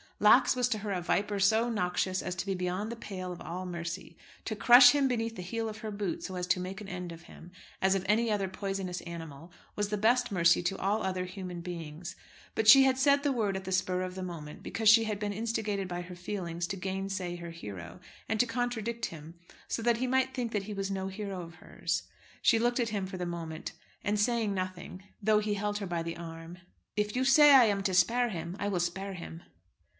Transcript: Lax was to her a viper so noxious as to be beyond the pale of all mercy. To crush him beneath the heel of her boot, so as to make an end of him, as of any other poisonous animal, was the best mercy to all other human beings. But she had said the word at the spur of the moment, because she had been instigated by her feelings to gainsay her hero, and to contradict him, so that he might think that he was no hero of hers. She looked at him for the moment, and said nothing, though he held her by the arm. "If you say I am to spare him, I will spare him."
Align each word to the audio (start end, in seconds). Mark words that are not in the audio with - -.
Lax 0.19 0.55
was 0.55 0.67
to 0.69 0.79
her 0.79 0.91
a 0.91 1.01
viper 1.01 1.39
so 1.39 1.67
noxious 1.69 2.21
as 2.21 2.33
to 2.35 2.45
be 2.45 2.53
beyond 2.53 2.91
the 2.91 2.95
pale 2.95 3.31
of 3.31 3.41
all 3.41 3.65
mercy. 3.67 4.17
To 4.45 4.55
crush 4.55 4.91
him 4.91 5.07
beneath 5.07 5.35
the 5.35 5.41
heel 5.41 5.67
of 5.67 5.79
her 5.79 5.89
boot, 5.89 6.23
so 6.23 6.35
as 6.35 6.45
to 6.47 6.59
make 6.59 6.79
an 6.81 6.87
end 6.87 7.11
of 7.11 7.23
him, 7.23 7.51
as 7.81 7.93
of 7.95 8.03
any 8.07 8.29
other 8.31 8.47
poisonous 8.47 9.01
animal, 9.01 9.51
was 9.75 9.89
the 9.89 9.97
best 9.97 10.31
mercy 10.31 10.61
to 10.63 10.77
all 10.77 11.01
other 11.03 11.25
human 11.25 11.61
beings. 11.61 12.15
But 12.53 12.67
she 12.67 12.83
had 12.83 12.99
said 12.99 13.21
the 13.23 13.31
word 13.31 13.55
at 13.55 13.63
the 13.63 13.71
spur 13.71 14.01
of 14.01 14.13
the 14.13 14.21
moment, 14.23 14.61
because 14.61 14.89
she 14.89 15.05
had 15.05 15.19
been 15.19 15.33
instigated 15.33 15.87
by 15.87 16.01
her 16.01 16.15
feelings 16.15 16.67
to 16.67 16.77
gainsay 16.77 17.35
her 17.37 17.51
hero, 17.51 17.99
and 18.29 18.39
to 18.39 18.45
contradict 18.47 19.07
him, 19.07 19.35
so 19.67 19.81
that 19.81 19.97
he 19.97 20.05
might 20.07 20.33
think 20.35 20.51
that 20.51 20.63
he 20.63 20.73
was 20.73 20.89
no 20.91 21.07
hero 21.07 21.41
of 21.41 21.55
hers. 21.55 22.03
She 22.43 22.59
looked 22.59 22.79
at 22.79 22.89
him 22.89 23.05
for 23.07 23.17
the 23.17 23.25
moment, 23.25 23.71
and 24.03 24.19
said 24.19 24.49
nothing, 24.49 25.03
though 25.21 25.39
he 25.39 25.55
held 25.55 25.77
her 25.79 25.87
by 25.87 26.01
the 26.03 26.17
arm. 26.17 26.59
"If 26.95 27.15
you 27.15 27.23
say 27.23 27.53
I 27.55 27.65
am 27.65 27.81
to 27.83 27.93
spare 27.95 28.29
him, 28.29 28.55
I 28.59 28.67
will 28.67 28.79
spare 28.79 29.13
him." 29.13 29.43